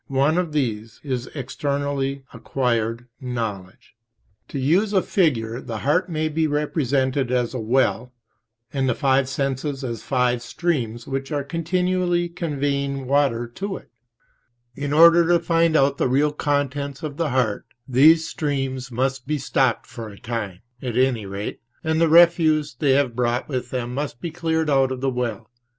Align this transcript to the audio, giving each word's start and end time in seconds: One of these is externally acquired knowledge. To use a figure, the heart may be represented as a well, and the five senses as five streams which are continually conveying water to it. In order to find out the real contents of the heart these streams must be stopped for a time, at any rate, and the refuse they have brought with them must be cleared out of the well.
One 0.07 0.39
of 0.39 0.51
these 0.51 0.99
is 1.03 1.27
externally 1.35 2.23
acquired 2.33 3.07
knowledge. 3.19 3.93
To 4.47 4.57
use 4.57 4.93
a 4.93 5.03
figure, 5.03 5.61
the 5.61 5.77
heart 5.85 6.09
may 6.09 6.27
be 6.27 6.47
represented 6.47 7.31
as 7.31 7.53
a 7.53 7.59
well, 7.59 8.11
and 8.73 8.89
the 8.89 8.95
five 8.95 9.29
senses 9.29 9.83
as 9.83 10.01
five 10.01 10.41
streams 10.41 11.05
which 11.05 11.31
are 11.31 11.43
continually 11.43 12.29
conveying 12.29 13.05
water 13.05 13.47
to 13.49 13.77
it. 13.77 13.91
In 14.75 14.91
order 14.91 15.27
to 15.27 15.39
find 15.39 15.75
out 15.77 15.99
the 15.99 16.09
real 16.09 16.31
contents 16.31 17.03
of 17.03 17.17
the 17.17 17.29
heart 17.29 17.67
these 17.87 18.27
streams 18.27 18.91
must 18.91 19.27
be 19.27 19.37
stopped 19.37 19.85
for 19.85 20.09
a 20.09 20.17
time, 20.19 20.61
at 20.81 20.97
any 20.97 21.27
rate, 21.27 21.59
and 21.83 22.01
the 22.01 22.09
refuse 22.09 22.73
they 22.73 22.93
have 22.93 23.15
brought 23.15 23.47
with 23.47 23.69
them 23.69 23.93
must 23.93 24.19
be 24.19 24.31
cleared 24.31 24.67
out 24.67 24.91
of 24.91 24.99
the 24.99 25.11
well. 25.11 25.51